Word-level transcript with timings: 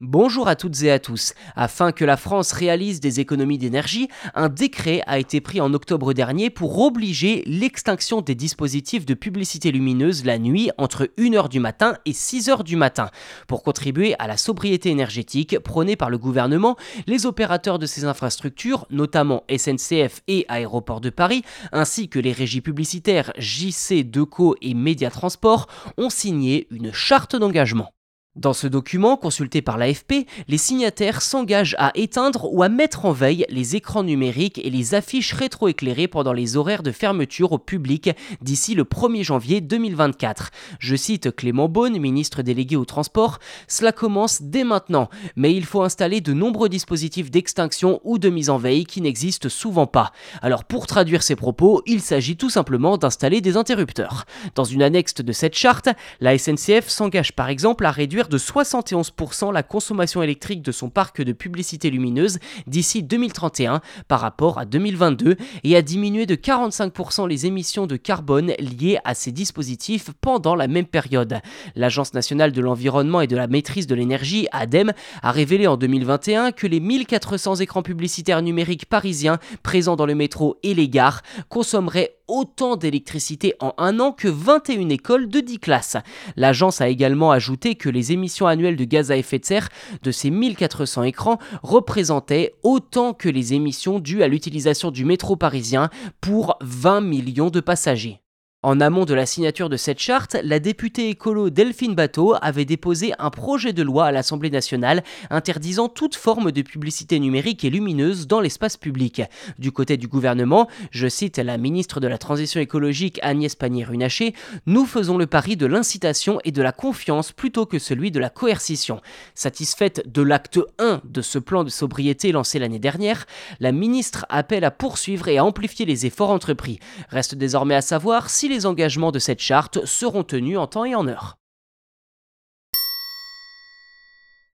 Bonjour 0.00 0.46
à 0.46 0.54
toutes 0.54 0.80
et 0.84 0.92
à 0.92 1.00
tous. 1.00 1.34
Afin 1.56 1.90
que 1.90 2.04
la 2.04 2.16
France 2.16 2.52
réalise 2.52 3.00
des 3.00 3.18
économies 3.18 3.58
d'énergie, 3.58 4.06
un 4.36 4.48
décret 4.48 5.02
a 5.08 5.18
été 5.18 5.40
pris 5.40 5.60
en 5.60 5.74
octobre 5.74 6.12
dernier 6.12 6.50
pour 6.50 6.78
obliger 6.78 7.42
l'extinction 7.46 8.20
des 8.20 8.36
dispositifs 8.36 9.04
de 9.04 9.14
publicité 9.14 9.72
lumineuse 9.72 10.24
la 10.24 10.38
nuit 10.38 10.70
entre 10.78 11.06
1h 11.18 11.48
du 11.48 11.58
matin 11.58 11.94
et 12.06 12.12
6h 12.12 12.62
du 12.62 12.76
matin. 12.76 13.10
Pour 13.48 13.64
contribuer 13.64 14.14
à 14.20 14.28
la 14.28 14.36
sobriété 14.36 14.90
énergétique 14.90 15.58
prônée 15.58 15.96
par 15.96 16.10
le 16.10 16.18
gouvernement, 16.18 16.76
les 17.08 17.26
opérateurs 17.26 17.80
de 17.80 17.86
ces 17.86 18.04
infrastructures, 18.04 18.86
notamment 18.90 19.42
SNCF 19.50 20.20
et 20.28 20.46
Aéroports 20.46 21.00
de 21.00 21.10
Paris, 21.10 21.42
ainsi 21.72 22.08
que 22.08 22.20
les 22.20 22.32
régies 22.32 22.60
publicitaires 22.60 23.32
JC, 23.36 24.08
Deco 24.08 24.54
et 24.62 24.74
Média 24.74 25.10
Transport, 25.10 25.66
ont 25.96 26.08
signé 26.08 26.68
une 26.70 26.92
charte 26.92 27.34
d'engagement. 27.34 27.90
Dans 28.38 28.52
ce 28.52 28.68
document, 28.68 29.16
consulté 29.16 29.62
par 29.62 29.78
l'AFP, 29.78 30.24
les 30.46 30.58
signataires 30.58 31.22
s'engagent 31.22 31.74
à 31.76 31.90
éteindre 31.96 32.48
ou 32.52 32.62
à 32.62 32.68
mettre 32.68 33.04
en 33.04 33.10
veille 33.10 33.44
les 33.48 33.74
écrans 33.74 34.04
numériques 34.04 34.64
et 34.64 34.70
les 34.70 34.94
affiches 34.94 35.32
rétroéclairées 35.32 36.06
pendant 36.06 36.32
les 36.32 36.56
horaires 36.56 36.84
de 36.84 36.92
fermeture 36.92 37.50
au 37.50 37.58
public 37.58 38.10
d'ici 38.40 38.76
le 38.76 38.84
1er 38.84 39.24
janvier 39.24 39.60
2024. 39.60 40.50
Je 40.78 40.94
cite 40.94 41.34
Clément 41.34 41.68
Beaune, 41.68 41.98
ministre 41.98 42.42
délégué 42.42 42.76
au 42.76 42.84
transport, 42.84 43.40
Cela 43.66 43.90
commence 43.90 44.40
dès 44.40 44.62
maintenant, 44.62 45.08
mais 45.34 45.52
il 45.52 45.64
faut 45.64 45.82
installer 45.82 46.20
de 46.20 46.32
nombreux 46.32 46.68
dispositifs 46.68 47.32
d'extinction 47.32 48.00
ou 48.04 48.18
de 48.18 48.28
mise 48.28 48.50
en 48.50 48.58
veille 48.58 48.86
qui 48.86 49.00
n'existent 49.00 49.48
souvent 49.48 49.88
pas. 49.88 50.12
Alors 50.42 50.62
pour 50.62 50.86
traduire 50.86 51.24
ces 51.24 51.34
propos, 51.34 51.82
il 51.86 52.00
s'agit 52.00 52.36
tout 52.36 52.50
simplement 52.50 52.98
d'installer 52.98 53.40
des 53.40 53.56
interrupteurs. 53.56 54.26
Dans 54.54 54.62
une 54.62 54.82
annexe 54.82 55.14
de 55.14 55.32
cette 55.32 55.56
charte, 55.56 55.88
la 56.20 56.38
SNCF 56.38 56.86
s'engage 56.86 57.34
par 57.34 57.48
exemple 57.48 57.84
à 57.84 57.90
réduire 57.90 58.27
de 58.28 58.38
71% 58.38 59.52
la 59.52 59.62
consommation 59.62 60.22
électrique 60.22 60.62
de 60.62 60.72
son 60.72 60.90
parc 60.90 61.22
de 61.22 61.32
publicité 61.32 61.90
lumineuse 61.90 62.38
d'ici 62.66 63.02
2031 63.02 63.80
par 64.08 64.20
rapport 64.20 64.58
à 64.58 64.64
2022 64.64 65.36
et 65.64 65.76
à 65.76 65.82
diminuer 65.82 66.26
de 66.26 66.34
45% 66.34 67.28
les 67.28 67.46
émissions 67.46 67.86
de 67.86 67.96
carbone 67.96 68.52
liées 68.58 68.98
à 69.04 69.14
ces 69.14 69.32
dispositifs 69.32 70.10
pendant 70.20 70.54
la 70.54 70.68
même 70.68 70.86
période. 70.86 71.40
L'Agence 71.74 72.14
nationale 72.14 72.52
de 72.52 72.60
l'environnement 72.60 73.20
et 73.20 73.26
de 73.26 73.36
la 73.36 73.46
maîtrise 73.46 73.86
de 73.86 73.94
l'énergie, 73.94 74.48
ADEME, 74.52 74.92
a 75.22 75.32
révélé 75.32 75.66
en 75.66 75.76
2021 75.76 76.52
que 76.52 76.66
les 76.66 76.80
1400 76.80 77.56
écrans 77.56 77.82
publicitaires 77.82 78.42
numériques 78.42 78.86
parisiens 78.86 79.38
présents 79.62 79.96
dans 79.96 80.06
le 80.06 80.14
métro 80.14 80.58
et 80.62 80.74
les 80.74 80.88
gares 80.88 81.22
consommeraient 81.48 82.17
autant 82.28 82.76
d'électricité 82.76 83.54
en 83.60 83.72
un 83.78 83.98
an 84.00 84.12
que 84.12 84.28
21 84.28 84.88
écoles 84.90 85.28
de 85.28 85.40
10 85.40 85.58
classes. 85.58 85.96
L'agence 86.36 86.80
a 86.80 86.88
également 86.88 87.32
ajouté 87.32 87.74
que 87.74 87.88
les 87.88 88.12
émissions 88.12 88.46
annuelles 88.46 88.76
de 88.76 88.84
gaz 88.84 89.10
à 89.10 89.16
effet 89.16 89.38
de 89.38 89.44
serre 89.44 89.68
de 90.02 90.10
ces 90.10 90.30
1400 90.30 91.02
écrans 91.04 91.38
représentaient 91.62 92.54
autant 92.62 93.14
que 93.14 93.28
les 93.28 93.54
émissions 93.54 93.98
dues 93.98 94.22
à 94.22 94.28
l'utilisation 94.28 94.90
du 94.90 95.04
métro 95.04 95.36
parisien 95.36 95.90
pour 96.20 96.56
20 96.60 97.00
millions 97.00 97.50
de 97.50 97.60
passagers. 97.60 98.20
En 98.64 98.80
amont 98.80 99.04
de 99.04 99.14
la 99.14 99.24
signature 99.24 99.68
de 99.68 99.76
cette 99.76 100.00
charte, 100.00 100.36
la 100.42 100.58
députée 100.58 101.10
écolo 101.10 101.48
Delphine 101.48 101.94
Bateau 101.94 102.34
avait 102.42 102.64
déposé 102.64 103.12
un 103.20 103.30
projet 103.30 103.72
de 103.72 103.84
loi 103.84 104.06
à 104.06 104.10
l'Assemblée 104.10 104.50
nationale 104.50 105.04
interdisant 105.30 105.88
toute 105.88 106.16
forme 106.16 106.50
de 106.50 106.62
publicité 106.62 107.20
numérique 107.20 107.64
et 107.64 107.70
lumineuse 107.70 108.26
dans 108.26 108.40
l'espace 108.40 108.76
public. 108.76 109.22
Du 109.60 109.70
côté 109.70 109.96
du 109.96 110.08
gouvernement, 110.08 110.66
je 110.90 111.06
cite 111.06 111.38
la 111.38 111.56
ministre 111.56 112.00
de 112.00 112.08
la 112.08 112.18
Transition 112.18 112.58
écologique 112.58 113.20
Agnès 113.22 113.54
Pannier-Runacher, 113.54 114.34
nous 114.66 114.86
faisons 114.86 115.18
le 115.18 115.28
pari 115.28 115.56
de 115.56 115.66
l'incitation 115.66 116.40
et 116.42 116.50
de 116.50 116.60
la 116.60 116.72
confiance 116.72 117.30
plutôt 117.30 117.64
que 117.64 117.78
celui 117.78 118.10
de 118.10 118.18
la 118.18 118.28
coercition. 118.28 119.00
Satisfaite 119.36 120.02
de 120.12 120.22
l'acte 120.22 120.58
1 120.80 121.02
de 121.04 121.22
ce 121.22 121.38
plan 121.38 121.62
de 121.62 121.70
sobriété 121.70 122.32
lancé 122.32 122.58
l'année 122.58 122.80
dernière, 122.80 123.24
la 123.60 123.70
ministre 123.70 124.26
appelle 124.28 124.64
à 124.64 124.72
poursuivre 124.72 125.28
et 125.28 125.38
à 125.38 125.44
amplifier 125.44 125.86
les 125.86 126.06
efforts 126.06 126.30
entrepris. 126.30 126.80
Reste 127.10 127.36
désormais 127.36 127.76
à 127.76 127.82
savoir 127.82 128.28
les 128.48 128.66
engagements 128.66 129.12
de 129.12 129.18
cette 129.18 129.40
charte 129.40 129.84
seront 129.84 130.24
tenus 130.24 130.58
en 130.58 130.66
temps 130.66 130.84
et 130.84 130.94
en 130.94 131.06
heure. 131.06 131.38